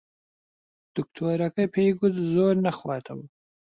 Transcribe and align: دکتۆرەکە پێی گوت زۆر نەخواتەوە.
دکتۆرەکە 0.95 1.65
پێی 1.73 1.89
گوت 1.99 2.15
زۆر 2.33 2.55
نەخواتەوە. 2.65 3.25